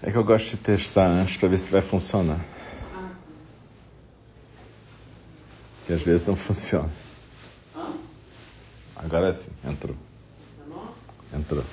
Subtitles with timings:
[0.00, 2.40] É que eu gosto de testar antes para ver se vai funcionar.
[5.86, 6.90] Que às vezes não funciona.
[8.94, 9.96] Agora sim, entrou.
[11.34, 11.64] Entrou.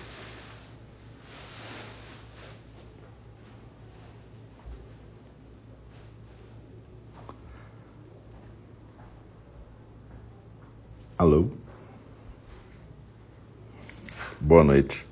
[11.26, 11.48] Alô?
[14.40, 15.08] Boa noite.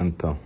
[0.00, 0.36] Então.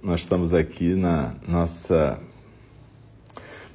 [0.00, 2.20] Nós estamos aqui na nossa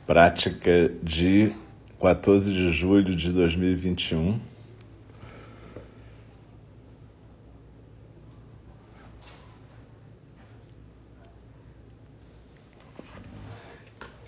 [0.07, 1.53] prática de
[1.99, 4.39] 14 de julho de 2021.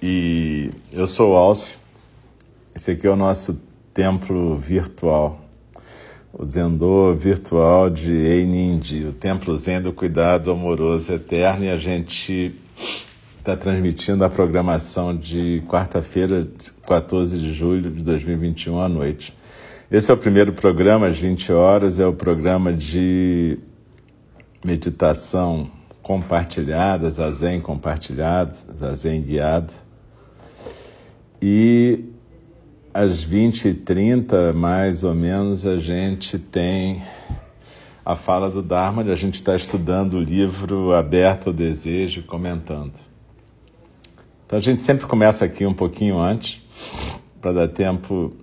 [0.03, 1.77] E eu sou o Alcio.
[2.73, 3.61] Esse aqui é o nosso
[3.94, 5.39] templo virtual,
[6.33, 11.66] o Zendô virtual de Einindi, o templo Zen do cuidado amoroso eterno.
[11.66, 12.55] E a gente
[13.38, 16.47] está transmitindo a programação de quarta-feira,
[16.88, 19.38] 14 de julho de 2021 à noite.
[19.91, 23.59] Esse é o primeiro programa, às 20 horas, é o programa de
[24.66, 25.69] meditação
[26.02, 29.91] compartilhada, zazen compartilhado, zazen guiado.
[31.44, 32.06] E
[32.94, 37.02] às 20h30, mais ou menos, a gente tem
[38.06, 42.94] a fala do Dharma, a gente está estudando o livro Aberto ao Desejo, comentando.
[44.45, 46.62] Então a gente sempre começa aqui um pouquinho antes,
[47.42, 48.36] para dar tempo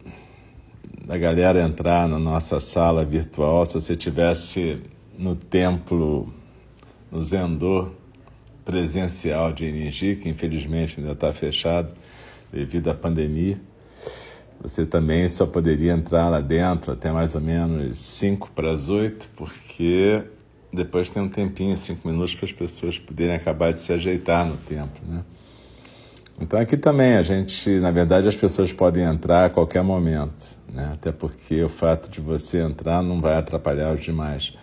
[1.07, 3.65] da galera entrar na nossa sala virtual.
[3.65, 4.83] Se você tivesse
[5.17, 6.33] no templo,
[7.13, 7.91] no Zendô
[8.65, 11.93] presencial de Inigi, que infelizmente ainda está fechado
[12.53, 13.61] devido à pandemia,
[14.61, 19.31] você também só poderia entrar lá dentro até mais ou menos 5 para as 8,
[19.37, 20.23] porque
[20.73, 24.57] depois tem um tempinho, 5 minutos, para as pessoas poderem acabar de se ajeitar no
[24.57, 25.25] tempo, né?
[26.41, 30.91] Então aqui também a gente, na verdade, as pessoas podem entrar a qualquer momento, né?
[30.93, 34.55] Até porque o fato de você entrar não vai atrapalhar os demais,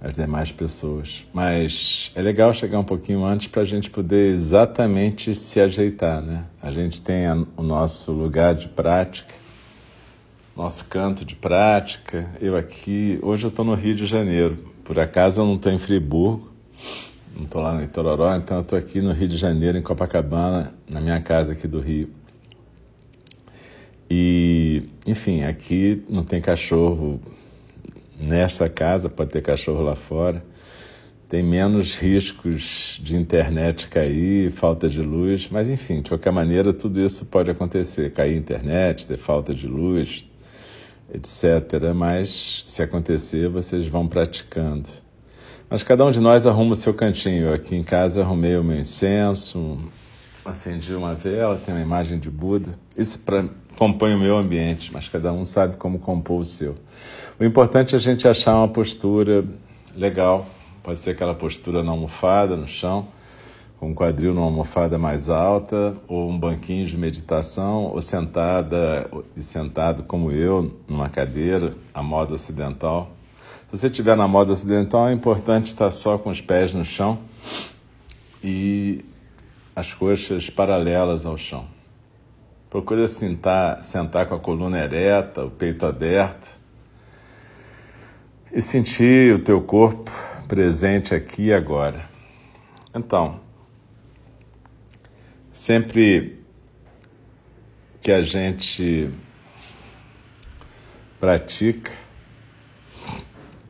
[0.00, 1.24] as demais pessoas.
[1.32, 6.44] Mas é legal chegar um pouquinho antes para a gente poder exatamente se ajeitar, né?
[6.62, 9.34] A gente tem a, o nosso lugar de prática,
[10.56, 12.28] nosso canto de prática.
[12.40, 14.72] Eu aqui, hoje eu estou no Rio de Janeiro.
[14.84, 16.48] Por acaso eu não estou em Friburgo,
[17.36, 20.72] não estou lá em Tororó, então eu estou aqui no Rio de Janeiro, em Copacabana,
[20.88, 22.10] na minha casa aqui do Rio.
[24.10, 27.20] E, enfim, aqui não tem cachorro
[28.18, 30.42] nesta casa, pode ter cachorro lá fora.
[31.28, 37.00] Tem menos riscos de internet cair, falta de luz, mas enfim, de qualquer maneira, tudo
[37.00, 40.24] isso pode acontecer: cair internet, ter falta de luz,
[41.12, 41.92] etc.
[41.94, 44.88] Mas se acontecer, vocês vão praticando.
[45.68, 47.52] Mas cada um de nós arruma o seu cantinho.
[47.52, 49.78] Aqui em casa arrumei o meu incenso,
[50.42, 52.78] acendi uma vela, tem uma imagem de Buda.
[52.96, 53.44] Isso pra,
[53.76, 56.74] compõe o meu ambiente, mas cada um sabe como compor o seu.
[57.40, 59.44] O importante é a gente achar uma postura
[59.94, 60.44] legal.
[60.82, 63.06] Pode ser aquela postura na almofada, no chão,
[63.78, 69.42] com um quadril numa almofada mais alta, ou um banquinho de meditação, ou sentada e
[69.44, 73.12] sentado como eu, numa cadeira, a moda ocidental.
[73.70, 77.20] Se você estiver na moda ocidental, é importante estar só com os pés no chão
[78.42, 79.04] e
[79.76, 81.66] as coxas paralelas ao chão.
[82.68, 86.58] Procure sentar, sentar com a coluna ereta, o peito aberto
[88.52, 90.10] e sentir o teu corpo
[90.46, 92.08] presente aqui e agora.
[92.94, 93.40] Então,
[95.52, 96.40] sempre
[98.00, 99.10] que a gente
[101.20, 101.92] pratica,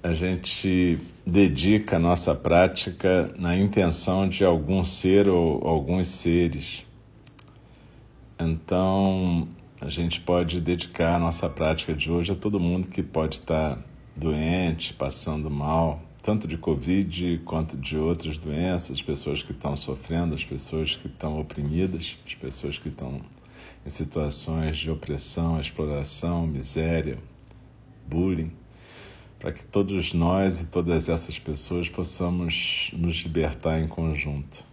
[0.02, 6.84] a gente dedica a nossa prática na intenção de algum ser ou alguns seres.
[8.38, 9.48] Então,
[9.80, 13.78] a gente pode dedicar a nossa prática de hoje a todo mundo que pode estar
[14.18, 20.34] doente, passando mal, tanto de Covid quanto de outras doenças, as pessoas que estão sofrendo,
[20.34, 23.20] as pessoas que estão oprimidas, as pessoas que estão
[23.86, 27.18] em situações de opressão, exploração, miséria,
[28.06, 28.52] bullying
[29.38, 34.64] para que todos nós e todas essas pessoas possamos nos libertar em conjunto.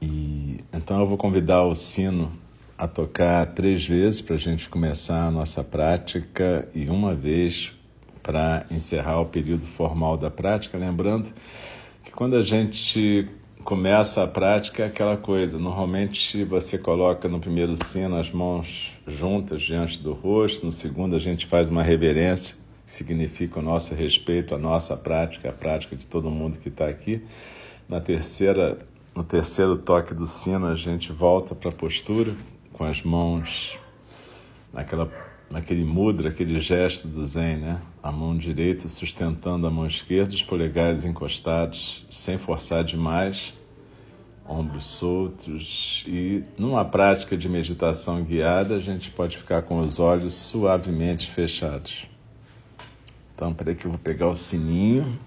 [0.00, 2.32] E então eu vou convidar o sino
[2.76, 7.72] a tocar três vezes para a gente começar a nossa prática e uma vez
[8.22, 11.32] para encerrar o período formal da prática, lembrando
[12.04, 13.28] que quando a gente
[13.64, 19.62] começa a prática é aquela coisa, normalmente você coloca no primeiro sino as mãos juntas
[19.62, 24.54] diante do rosto, no segundo a gente faz uma reverência, que significa o nosso respeito
[24.54, 27.22] à nossa prática, a prática de todo mundo que está aqui.
[27.88, 28.78] Na terceira,
[29.14, 32.32] no terceiro toque do sino a gente volta para a postura
[32.82, 33.78] com as mãos
[34.72, 35.08] naquela
[35.48, 37.82] naquele mudra, aquele gesto do Zen, né?
[38.02, 43.52] A mão direita sustentando a mão esquerda, os polegares encostados, sem forçar demais,
[44.48, 46.04] ombros soltos.
[46.08, 52.06] E numa prática de meditação guiada, a gente pode ficar com os olhos suavemente fechados.
[53.34, 55.18] Então, peraí que eu vou pegar o sininho.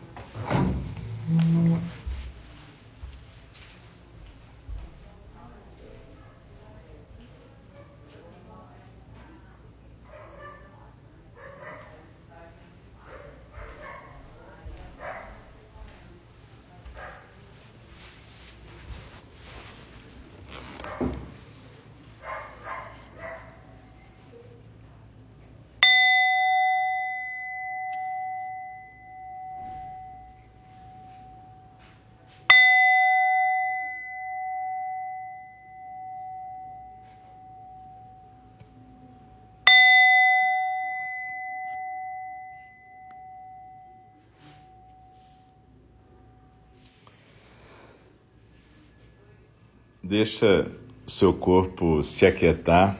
[50.18, 50.72] Deixa
[51.06, 52.98] o seu corpo se aquietar,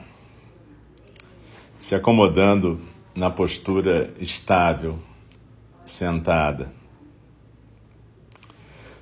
[1.80, 2.78] se acomodando
[3.14, 4.98] na postura estável,
[5.86, 6.70] sentada.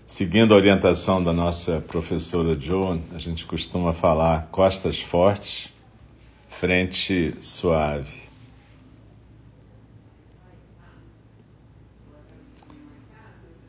[0.07, 5.73] Seguindo a orientação da nossa professora Joan, a gente costuma falar costas fortes,
[6.49, 8.23] frente suave.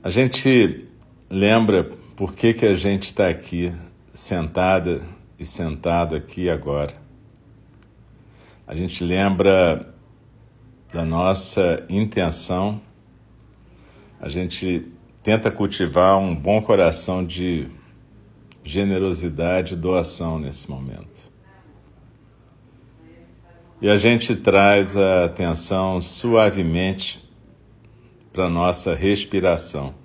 [0.03, 0.87] A gente
[1.31, 1.83] lembra
[2.15, 3.73] por que, que a gente está aqui
[4.15, 5.01] sentada
[5.37, 6.95] e sentado aqui agora.
[8.65, 9.93] A gente lembra
[10.91, 12.81] da nossa intenção,
[14.19, 14.89] a gente
[15.21, 17.67] tenta cultivar um bom coração de
[18.63, 21.29] generosidade e doação nesse momento.
[23.81, 27.21] E a gente traz a atenção suavemente
[28.31, 30.04] para a nossa respiração.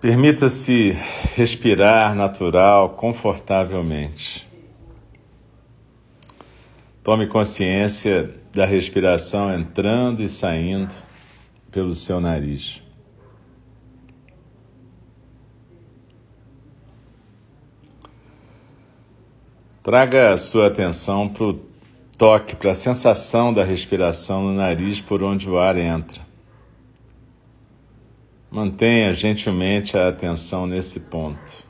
[0.00, 0.96] Permita-se
[1.36, 4.48] respirar natural, confortavelmente.
[7.04, 10.94] Tome consciência da respiração entrando e saindo
[11.70, 12.82] pelo seu nariz.
[19.82, 21.60] Traga a sua atenção para o
[22.16, 26.29] toque, para a sensação da respiração no nariz por onde o ar entra.
[28.50, 31.64] Mantenha gentilmente a atenção nesse ponto.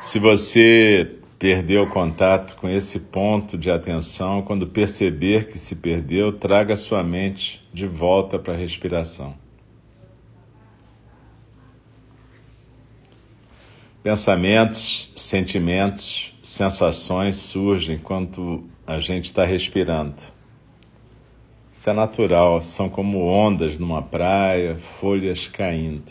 [0.00, 6.78] Se você perdeu contato com esse ponto de atenção, quando perceber que se perdeu, traga
[6.78, 9.36] sua mente de volta para a respiração.
[14.02, 20.37] Pensamentos, sentimentos, sensações surgem enquanto a gente está respirando.
[21.78, 26.10] Isso é natural, são como ondas numa praia, folhas caindo.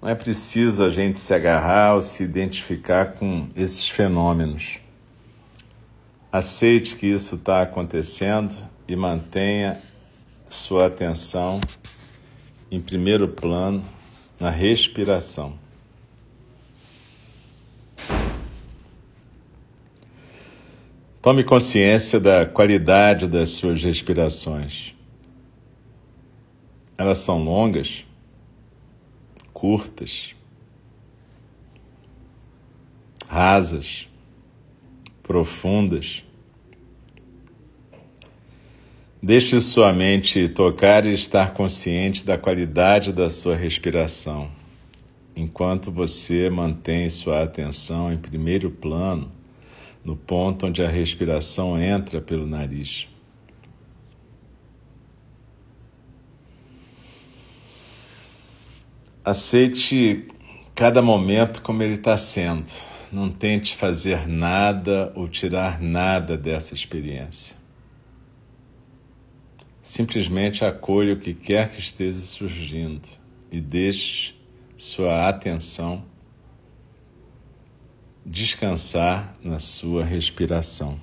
[0.00, 4.78] Não é preciso a gente se agarrar ou se identificar com esses fenômenos.
[6.32, 8.56] Aceite que isso está acontecendo
[8.88, 9.78] e mantenha
[10.48, 11.60] sua atenção
[12.70, 13.84] em primeiro plano
[14.40, 15.61] na respiração.
[21.22, 24.92] Tome consciência da qualidade das suas respirações.
[26.98, 28.04] Elas são longas,
[29.52, 30.34] curtas,
[33.28, 34.08] rasas,
[35.22, 36.24] profundas.
[39.22, 44.50] Deixe sua mente tocar e estar consciente da qualidade da sua respiração,
[45.36, 49.40] enquanto você mantém sua atenção em primeiro plano
[50.04, 53.06] no ponto onde a respiração entra pelo nariz.
[59.24, 60.26] Aceite
[60.74, 62.70] cada momento como ele está sendo.
[63.12, 67.54] Não tente fazer nada ou tirar nada dessa experiência.
[69.82, 73.06] Simplesmente acolha o que quer que esteja surgindo
[73.50, 74.34] e deixe
[74.76, 76.04] sua atenção
[78.24, 81.00] descansar na sua respiração.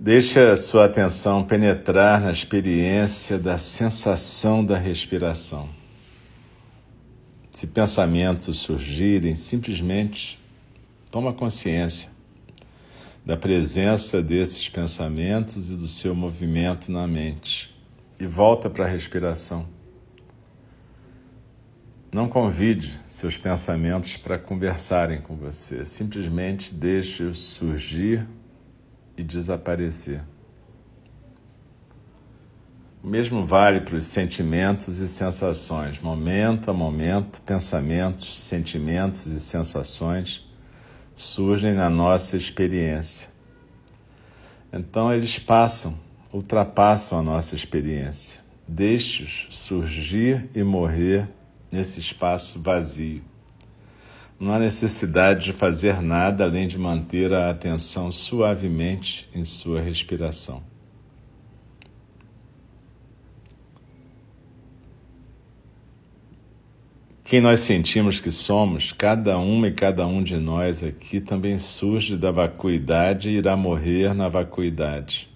[0.00, 5.68] Deixa sua atenção penetrar na experiência da sensação da respiração.
[7.52, 10.38] Se pensamentos surgirem, simplesmente
[11.10, 12.10] toma consciência
[13.26, 17.76] da presença desses pensamentos e do seu movimento na mente
[18.18, 19.77] e volta para a respiração.
[22.10, 28.26] Não convide seus pensamentos para conversarem com você, simplesmente deixe-os surgir
[29.14, 30.22] e desaparecer.
[33.02, 40.46] O mesmo vale para os sentimentos e sensações, momento a momento, pensamentos, sentimentos e sensações
[41.14, 43.28] surgem na nossa experiência.
[44.72, 45.98] Então eles passam,
[46.32, 48.40] ultrapassam a nossa experiência.
[48.66, 51.28] Deixe-os surgir e morrer
[51.70, 53.22] nesse espaço vazio.
[54.38, 60.62] Não há necessidade de fazer nada além de manter a atenção suavemente em sua respiração.
[67.28, 72.16] Quem nós sentimos que somos, cada uma e cada um de nós aqui também surge
[72.16, 75.28] da vacuidade e irá morrer na vacuidade.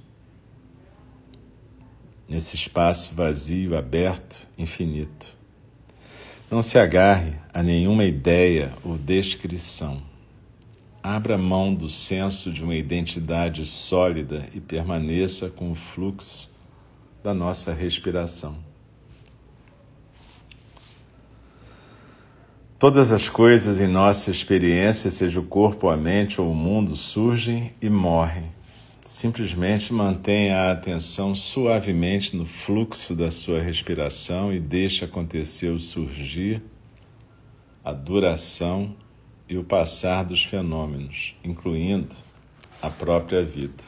[2.27, 5.42] Nesse espaço vazio, aberto, infinito.
[6.53, 10.03] Não se agarre a nenhuma ideia ou descrição.
[11.03, 16.51] Abra mão do senso de uma identidade sólida e permaneça com o fluxo
[17.25, 18.59] da nossa respiração.
[22.79, 27.73] Todas as coisas em nossa experiência, seja o corpo, a mente ou o mundo, surgem
[27.81, 28.53] e morrem.
[29.05, 36.63] Simplesmente mantenha a atenção suavemente no fluxo da sua respiração e deixe acontecer o surgir,
[37.85, 38.95] a duração
[39.49, 42.15] e o passar dos fenômenos, incluindo
[42.81, 43.83] a própria vida.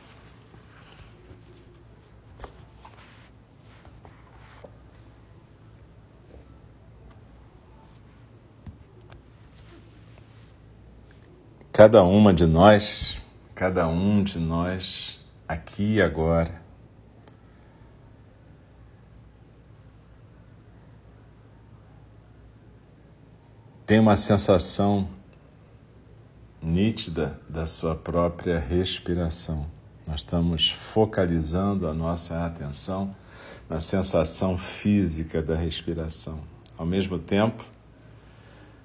[11.73, 13.21] Cada uma de nós,
[13.55, 16.61] cada um de nós, aqui e agora,
[23.87, 25.09] tem uma sensação
[26.61, 29.67] nítida da sua própria respiração.
[30.07, 33.15] Nós estamos focalizando a nossa atenção
[33.69, 36.41] na sensação física da respiração.
[36.77, 37.65] Ao mesmo tempo,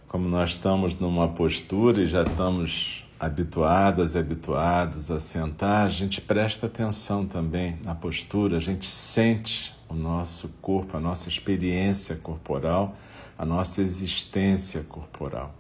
[0.08, 6.22] como nós estamos numa postura e já estamos habituadas e habituados a sentar, a gente
[6.22, 12.96] presta atenção também na postura, a gente sente o nosso corpo, a nossa experiência corporal,
[13.38, 15.54] a nossa existência corporal.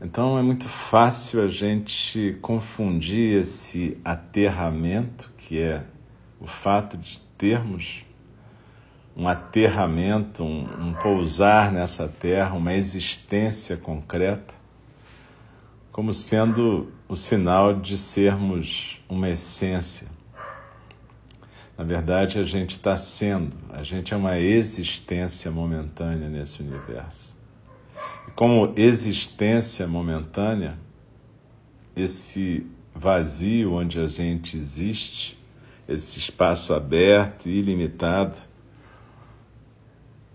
[0.00, 5.84] Então é muito fácil a gente confundir esse aterramento, que é
[6.38, 8.04] o fato de termos
[9.16, 14.52] um aterramento, um, um pousar nessa terra, uma existência concreta,
[15.96, 20.06] como sendo o sinal de sermos uma essência.
[21.74, 27.34] Na verdade, a gente está sendo, a gente é uma existência momentânea nesse universo.
[28.28, 30.78] E como existência momentânea,
[31.96, 35.42] esse vazio onde a gente existe,
[35.88, 38.38] esse espaço aberto e ilimitado,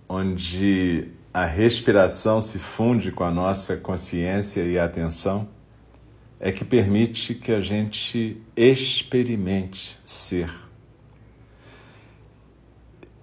[0.10, 5.48] onde a respiração se funde com a nossa consciência e atenção,
[6.40, 10.52] é que permite que a gente experimente ser.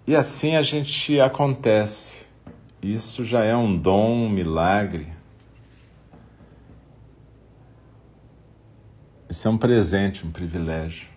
[0.06, 2.26] E assim a gente acontece.
[2.82, 5.12] Isso já é um dom, um milagre.
[9.28, 11.08] Isso é um presente, um privilégio.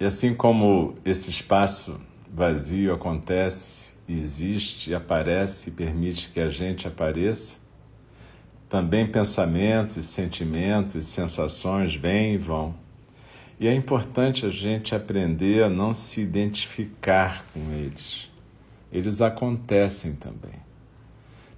[0.00, 2.00] E assim como esse espaço
[2.38, 7.56] vazio acontece, existe, aparece e permite que a gente apareça,
[8.68, 12.76] também pensamentos, sentimentos, sensações vêm e vão.
[13.58, 18.30] E é importante a gente aprender a não se identificar com eles.
[18.92, 20.62] Eles acontecem também.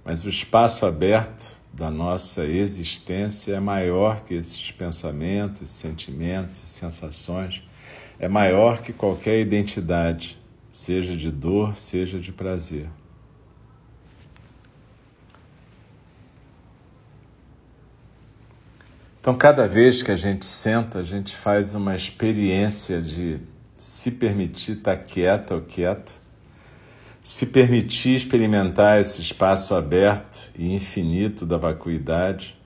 [0.03, 7.61] Mas o espaço aberto da nossa existência é maior que esses pensamentos, sentimentos, sensações,
[8.17, 10.40] é maior que qualquer identidade
[10.71, 12.89] seja de dor, seja de prazer.
[19.19, 23.39] Então, cada vez que a gente senta, a gente faz uma experiência de
[23.77, 26.19] se permitir estar quieta ou quieto,
[27.21, 32.59] se permitir experimentar esse espaço aberto e infinito da vacuidade,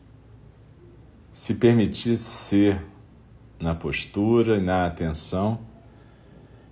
[1.30, 2.82] se permitir ser
[3.60, 5.60] na postura e na atenção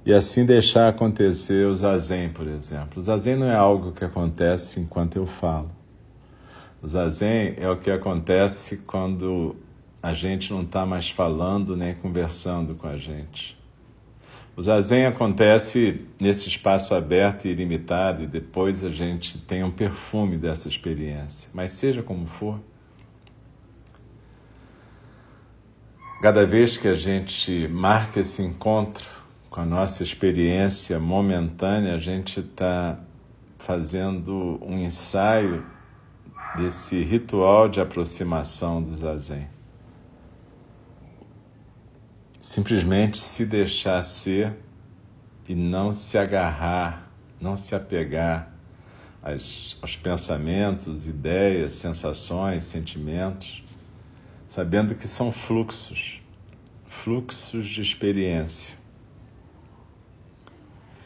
[0.05, 2.99] e assim deixar acontecer o zazen, por exemplo.
[2.99, 5.71] O zazen não é algo que acontece enquanto eu falo.
[6.81, 9.55] O zazen é o que acontece quando
[10.01, 13.57] a gente não está mais falando nem conversando com a gente.
[14.55, 20.37] O zazen acontece nesse espaço aberto e ilimitado e depois a gente tem um perfume
[20.37, 21.49] dessa experiência.
[21.53, 22.59] Mas seja como for,
[26.21, 29.22] cada vez que a gente marca esse encontro
[29.53, 32.99] com a nossa experiência momentânea, a gente está
[33.59, 35.63] fazendo um ensaio
[36.57, 39.47] desse ritual de aproximação do zazen
[42.43, 44.53] simplesmente se deixar ser
[45.47, 48.53] e não se agarrar, não se apegar
[49.21, 53.63] aos, aos pensamentos, ideias, sensações, sentimentos,
[54.47, 56.21] sabendo que são fluxos,
[56.85, 58.82] fluxos de experiência.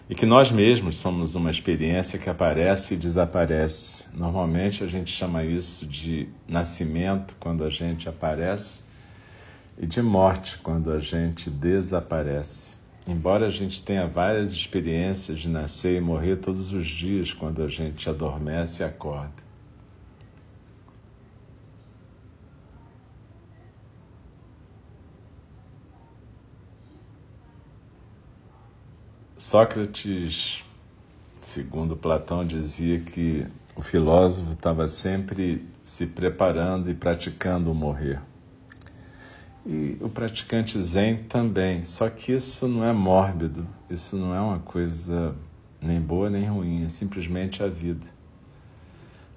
[0.10, 4.06] E que nós mesmos somos uma experiência que aparece e desaparece.
[4.14, 8.84] Normalmente a gente chama isso de nascimento quando a gente aparece
[9.78, 12.78] e de morte quando a gente desaparece.
[13.06, 17.68] Embora a gente tenha várias experiências de nascer e morrer todos os dias quando a
[17.68, 19.47] gente adormece e acorda.
[29.38, 30.66] Sócrates,
[31.42, 38.20] segundo Platão, dizia que o filósofo estava sempre se preparando e praticando o morrer.
[39.64, 41.86] E o praticante zen também.
[41.86, 45.36] Só que isso não é mórbido, isso não é uma coisa
[45.80, 48.08] nem boa nem ruim, é simplesmente a vida.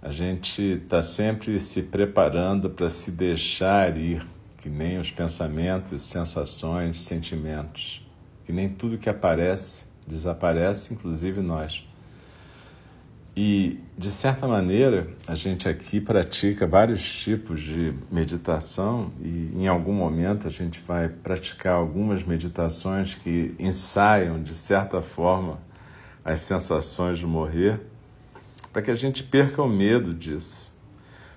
[0.00, 6.96] A gente está sempre se preparando para se deixar ir, que nem os pensamentos, sensações,
[6.96, 8.02] sentimentos,
[8.46, 11.86] que nem tudo que aparece desaparece, inclusive nós.
[13.36, 19.92] E, de certa maneira, a gente aqui pratica vários tipos de meditação e, em algum
[19.92, 25.58] momento, a gente vai praticar algumas meditações que ensaiam, de certa forma,
[26.24, 27.80] as sensações de morrer,
[28.72, 30.69] para que a gente perca o medo disso,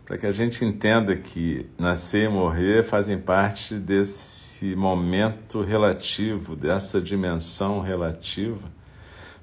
[0.06, 7.00] para que a gente entenda que nascer e morrer fazem parte desse momento relativo, dessa
[7.02, 8.74] dimensão relativa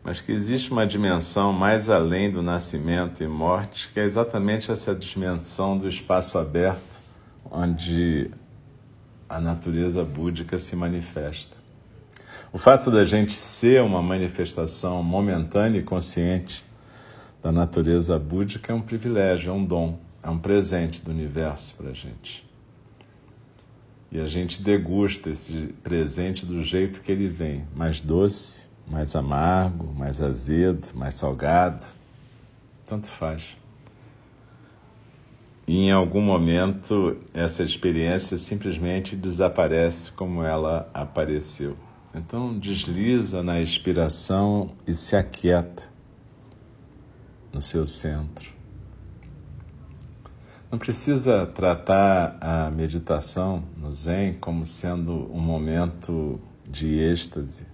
[0.02, 4.94] mas que existe uma dimensão mais além do nascimento e morte, que é exatamente essa
[4.94, 7.02] dimensão do espaço aberto,
[7.50, 8.30] onde
[9.28, 11.56] a natureza búdica se manifesta.
[12.52, 16.64] O fato da gente ser uma manifestação momentânea e consciente
[17.42, 21.90] da natureza búdica é um privilégio, é um dom, é um presente do universo para
[21.90, 22.48] a gente.
[24.12, 29.94] E a gente degusta esse presente do jeito que ele vem, mais doce, mais amargo,
[29.94, 31.84] mais azedo, mais salgado,
[32.84, 33.56] tanto faz.
[35.66, 41.76] E em algum momento essa experiência simplesmente desaparece como ela apareceu.
[42.12, 45.84] Então desliza na expiração e se aquieta
[47.52, 48.59] no seu centro.
[50.70, 57.66] Não precisa tratar a meditação no Zen como sendo um momento de êxtase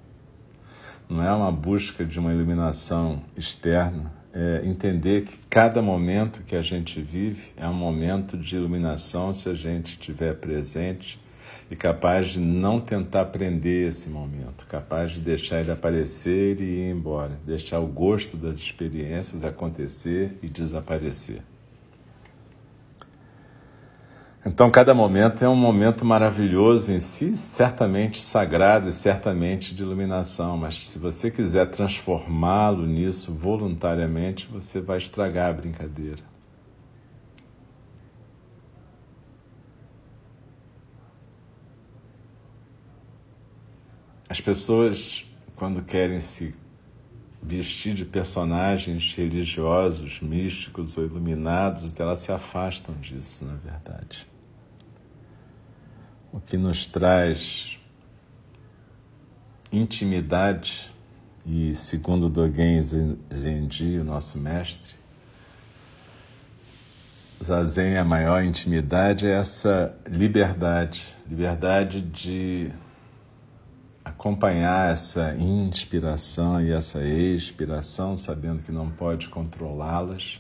[1.08, 6.62] não é uma busca de uma iluminação externa, é entender que cada momento que a
[6.62, 11.20] gente vive é um momento de iluminação se a gente estiver presente
[11.70, 16.90] e capaz de não tentar prender esse momento, capaz de deixar ele aparecer e ir
[16.90, 21.40] embora, deixar o gosto das experiências acontecer e desaparecer.
[24.48, 30.56] Então, cada momento é um momento maravilhoso em si, certamente sagrado e certamente de iluminação,
[30.56, 36.22] mas se você quiser transformá-lo nisso voluntariamente, você vai estragar a brincadeira.
[44.28, 45.24] As pessoas,
[45.56, 46.54] quando querem se
[47.42, 54.35] vestir de personagens religiosos, místicos ou iluminados, elas se afastam disso, na verdade
[56.36, 57.80] o que nos traz
[59.72, 60.92] intimidade
[61.46, 62.82] e, segundo Dogen
[63.34, 64.92] Zenji, o nosso mestre,
[67.42, 72.70] Zazen, a maior intimidade é essa liberdade, liberdade de
[74.04, 80.38] acompanhar essa inspiração e essa expiração, sabendo que não pode controlá-las,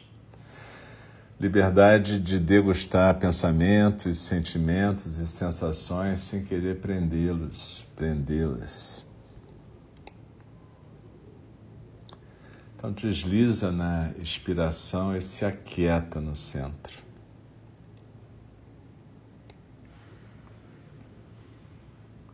[1.38, 9.04] Liberdade de degustar pensamentos, sentimentos e sensações sem querer prendê-los, prendê-las.
[12.74, 17.04] Então desliza na expiração e se aquieta no centro.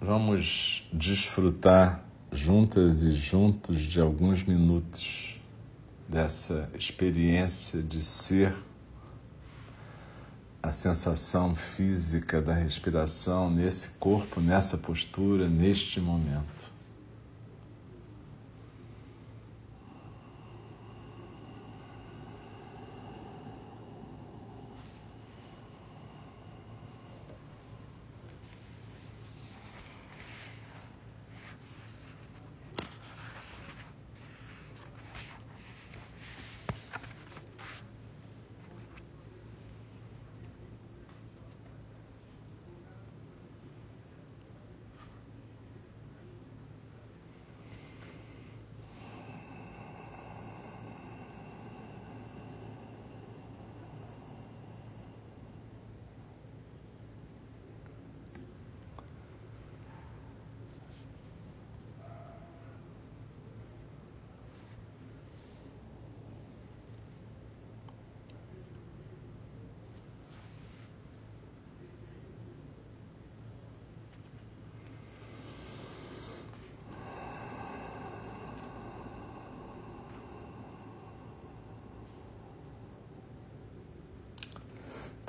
[0.01, 5.41] Vamos desfrutar juntas e juntos de alguns minutos
[6.09, 8.53] dessa experiência de ser
[10.63, 16.62] a sensação física da respiração nesse corpo, nessa postura, neste momento.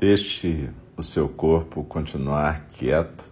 [0.05, 3.31] Deixe o seu corpo continuar quieto.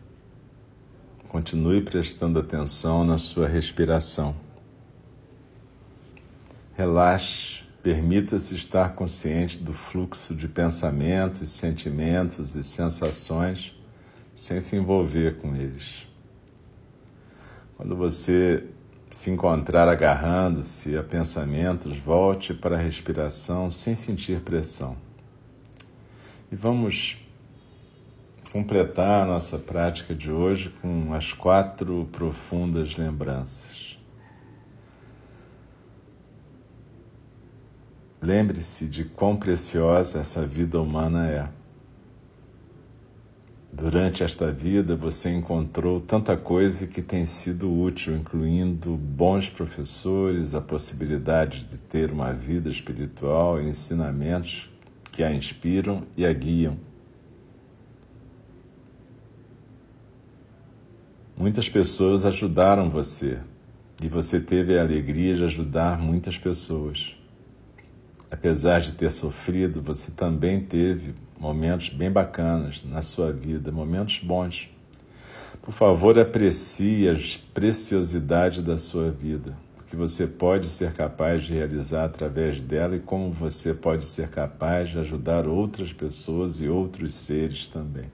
[1.28, 4.34] Continue prestando atenção na sua respiração.
[6.74, 13.78] Relaxe, permita-se estar consciente do fluxo de pensamentos, sentimentos e sensações
[14.34, 16.08] sem se envolver com eles.
[17.76, 18.66] Quando você
[19.10, 25.11] se encontrar agarrando-se a pensamentos, volte para a respiração sem sentir pressão.
[26.52, 27.18] E vamos
[28.52, 33.98] completar a nossa prática de hoje com as quatro profundas lembranças.
[38.22, 41.50] Lembre-se de quão preciosa essa vida humana é.
[43.72, 50.60] Durante esta vida você encontrou tanta coisa que tem sido útil, incluindo bons professores, a
[50.60, 54.71] possibilidade de ter uma vida espiritual ensinamentos
[55.12, 56.78] que a inspiram e a guiam.
[61.36, 63.40] Muitas pessoas ajudaram você
[64.02, 67.16] e você teve a alegria de ajudar muitas pessoas.
[68.30, 74.70] Apesar de ter sofrido, você também teve momentos bem bacanas na sua vida, momentos bons.
[75.62, 77.16] Por favor, aprecie a
[77.54, 79.56] preciosidade da sua vida
[79.92, 84.88] que você pode ser capaz de realizar através dela e como você pode ser capaz
[84.88, 88.06] de ajudar outras pessoas e outros seres também.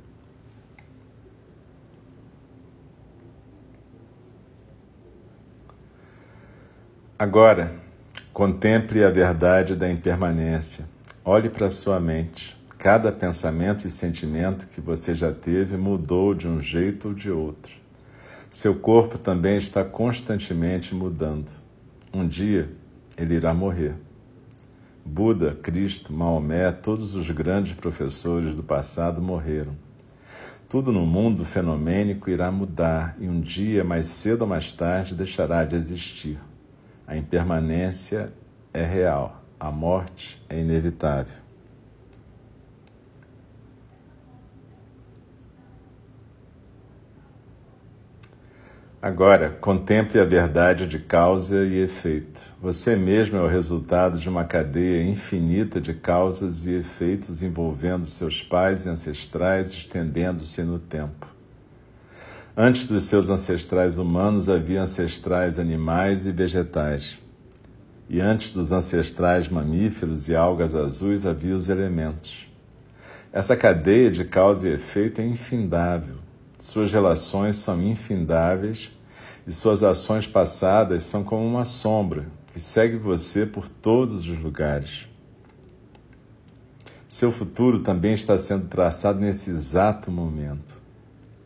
[7.20, 7.76] Agora,
[8.34, 10.90] contemple a verdade da impermanência.
[11.24, 12.58] Olhe para sua mente.
[12.80, 17.76] Cada pensamento e sentimento que você já teve mudou de um jeito ou de outro.
[18.50, 21.67] Seu corpo também está constantemente mudando.
[22.14, 22.70] Um dia
[23.18, 23.96] ele irá morrer.
[25.06, 29.76] Buda, Cristo, Maomé, todos os grandes professores do passado morreram.
[30.70, 35.64] Tudo no mundo fenomênico irá mudar e um dia, mais cedo ou mais tarde, deixará
[35.64, 36.38] de existir.
[37.08, 38.34] A impermanência
[38.74, 41.47] é real, a morte é inevitável.
[49.08, 52.54] Agora, contemple a verdade de causa e efeito.
[52.62, 58.44] Você mesmo é o resultado de uma cadeia infinita de causas e efeitos envolvendo seus
[58.44, 61.26] pais e ancestrais, estendendo-se no tempo.
[62.56, 67.18] Antes dos seus ancestrais humanos havia ancestrais animais e vegetais.
[68.10, 72.46] E antes dos ancestrais mamíferos e algas azuis havia os elementos.
[73.32, 76.28] Essa cadeia de causa e efeito é infindável
[76.60, 78.92] suas relações são infindáveis
[79.48, 85.08] e suas ações passadas são como uma sombra que segue você por todos os lugares.
[87.08, 90.76] Seu futuro também está sendo traçado nesse exato momento.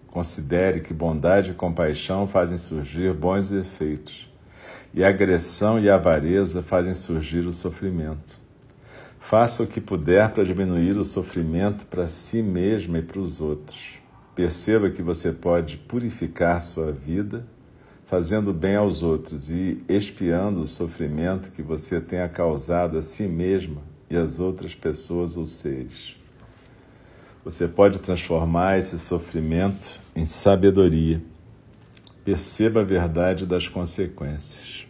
[0.07, 4.27] Considere que bondade e compaixão fazem surgir bons efeitos,
[4.93, 8.41] e agressão e avareza fazem surgir o sofrimento.
[9.19, 13.99] Faça o que puder para diminuir o sofrimento para si mesma e para os outros.
[14.33, 17.45] Perceba que você pode purificar sua vida
[18.11, 23.81] fazendo bem aos outros e expiando o sofrimento que você tenha causado a si mesma
[24.09, 26.17] e às outras pessoas ou seres.
[27.45, 31.23] Você pode transformar esse sofrimento em sabedoria.
[32.25, 34.85] Perceba a verdade das consequências.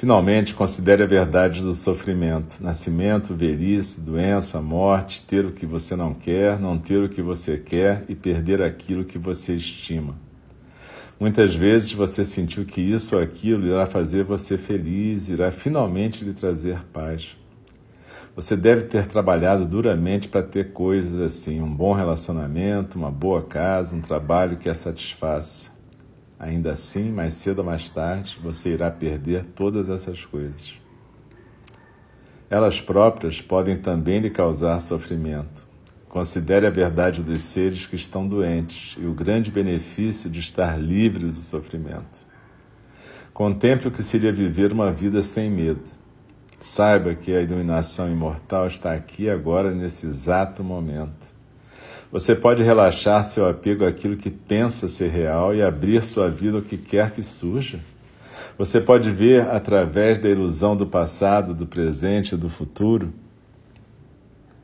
[0.00, 6.14] Finalmente, considere a verdade do sofrimento: nascimento, velhice, doença, morte, ter o que você não
[6.14, 10.16] quer, não ter o que você quer e perder aquilo que você estima.
[11.20, 16.32] Muitas vezes você sentiu que isso ou aquilo irá fazer você feliz, irá finalmente lhe
[16.32, 17.36] trazer paz.
[18.34, 23.94] Você deve ter trabalhado duramente para ter coisas assim: um bom relacionamento, uma boa casa,
[23.94, 25.78] um trabalho que a satisfaça.
[26.40, 30.80] Ainda assim, mais cedo ou mais tarde, você irá perder todas essas coisas.
[32.48, 35.68] Elas próprias podem também lhe causar sofrimento.
[36.08, 41.36] Considere a verdade dos seres que estão doentes e o grande benefício de estar livres
[41.36, 42.26] do sofrimento.
[43.34, 45.90] Contemple o que seria viver uma vida sem medo.
[46.58, 51.38] Saiba que a iluminação imortal está aqui agora, nesse exato momento.
[52.12, 56.62] Você pode relaxar seu apego àquilo que pensa ser real e abrir sua vida ao
[56.62, 57.78] que quer que surja.
[58.58, 63.12] Você pode ver através da ilusão do passado, do presente e do futuro.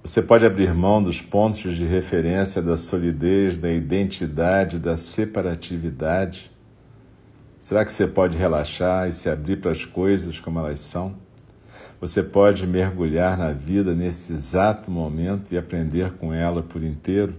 [0.03, 6.51] Você pode abrir mão dos pontos de referência da solidez, da identidade, da separatividade.
[7.61, 11.15] Será que você pode relaxar e se abrir para as coisas como elas são?
[12.01, 17.35] Você pode mergulhar na vida nesse exato momento e aprender com ela por inteiro?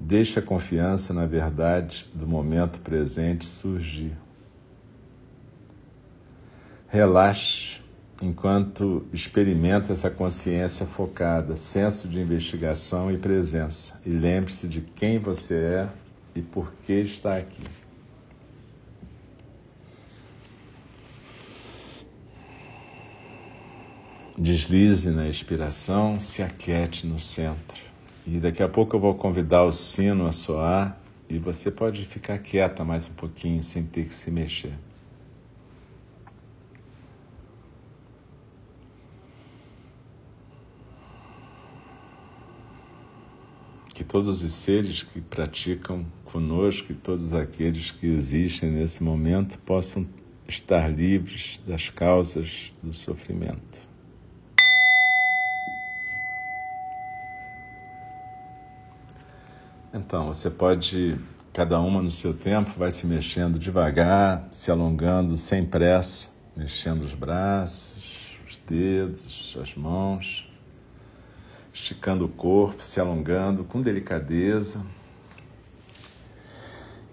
[0.00, 4.16] Deixe a confiança na verdade do momento presente surgir.
[6.88, 7.80] Relaxe
[8.20, 14.00] enquanto experimenta essa consciência focada, senso de investigação e presença.
[14.04, 15.88] E lembre-se de quem você é
[16.34, 17.62] e por que está aqui.
[24.42, 27.80] Deslize na expiração, se aquete no centro.
[28.26, 32.40] E daqui a pouco eu vou convidar o sino a soar e você pode ficar
[32.40, 34.76] quieta mais um pouquinho sem ter que se mexer.
[43.94, 50.04] Que todos os seres que praticam conosco e todos aqueles que existem nesse momento possam
[50.48, 53.91] estar livres das causas do sofrimento.
[59.94, 61.18] Então, você pode,
[61.52, 67.12] cada uma no seu tempo, vai se mexendo devagar, se alongando sem pressa, mexendo os
[67.12, 70.50] braços, os dedos, as mãos,
[71.74, 74.80] esticando o corpo, se alongando com delicadeza.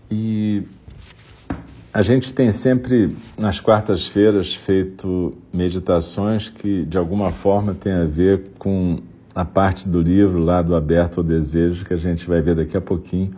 [0.10, 0.64] E
[1.94, 8.52] a gente tem sempre, nas quartas-feiras, feito meditações que, de alguma forma, têm a ver
[8.58, 9.02] com
[9.34, 12.76] a parte do livro lá do Aberto ao Desejo, que a gente vai ver daqui
[12.76, 13.36] a pouquinho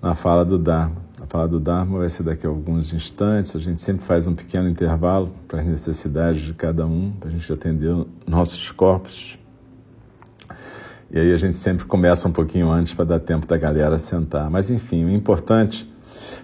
[0.00, 0.96] na fala do Dharma.
[1.20, 4.34] A fala do Dharma vai ser daqui a alguns instantes, a gente sempre faz um
[4.34, 7.94] pequeno intervalo para as necessidades de cada um, para a gente atender
[8.26, 9.38] nossos corpos.
[11.10, 14.50] E aí a gente sempre começa um pouquinho antes para dar tempo da galera sentar.
[14.50, 15.88] Mas enfim, o importante,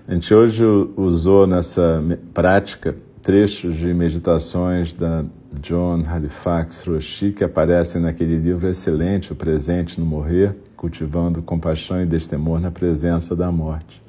[0.06, 0.62] a gente hoje
[0.94, 2.02] usou nessa
[2.34, 9.98] prática trechos de meditações da John Halifax Roshi, que aparecem naquele livro excelente, O Presente
[9.98, 14.02] no Morrer, cultivando compaixão e destemor na presença da morte.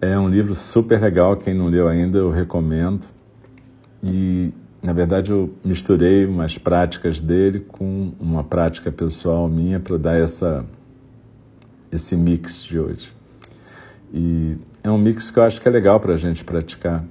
[0.00, 3.06] É um livro super legal, quem não leu ainda eu recomendo.
[4.02, 4.50] E,
[4.82, 10.64] na verdade, eu misturei umas práticas dele com uma prática pessoal minha para dar essa,
[11.92, 13.12] esse mix de hoje.
[14.12, 17.04] E é um mix que eu acho que é legal para a gente praticar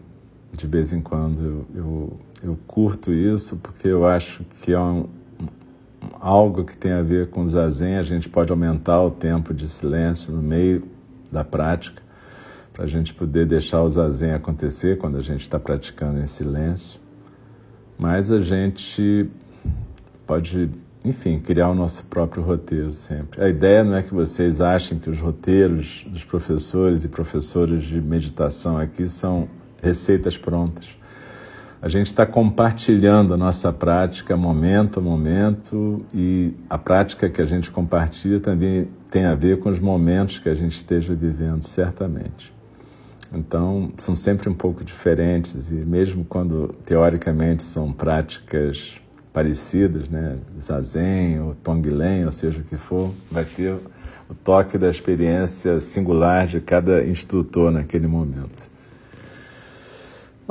[0.51, 1.43] de vez em quando.
[1.43, 5.07] Eu, eu, eu curto isso porque eu acho que é um,
[6.19, 7.97] algo que tem a ver com zazen.
[7.97, 10.83] A gente pode aumentar o tempo de silêncio no meio
[11.31, 12.01] da prática
[12.73, 16.99] para a gente poder deixar o zazen acontecer quando a gente está praticando em silêncio.
[17.97, 19.29] Mas a gente
[20.25, 20.69] pode,
[21.03, 23.43] enfim, criar o nosso próprio roteiro sempre.
[23.43, 27.99] A ideia não é que vocês achem que os roteiros dos professores e professoras de
[27.99, 29.49] meditação aqui são
[29.81, 30.97] receitas prontas.
[31.81, 37.45] A gente está compartilhando a nossa prática momento a momento e a prática que a
[37.45, 42.53] gente compartilha também tem a ver com os momentos que a gente esteja vivendo, certamente.
[43.33, 48.99] Então, são sempre um pouco diferentes e mesmo quando teoricamente são práticas
[49.31, 53.75] parecidas, né, zazen ou tonglen, ou seja o que for, vai ter
[54.27, 58.69] o toque da experiência singular de cada instrutor naquele momento.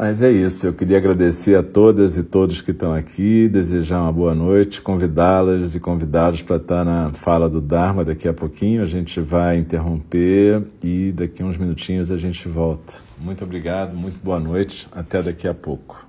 [0.00, 4.12] Mas é isso, eu queria agradecer a todas e todos que estão aqui, desejar uma
[4.12, 8.80] boa noite, convidá-las e convidados para estar na fala do Dharma daqui a pouquinho.
[8.80, 12.94] A gente vai interromper e daqui a uns minutinhos a gente volta.
[13.18, 16.07] Muito obrigado, muito boa noite, até daqui a pouco.